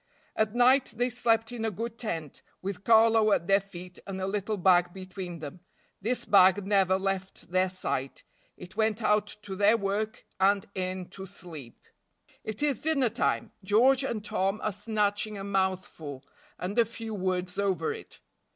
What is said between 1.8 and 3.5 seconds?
tent, with Carlo at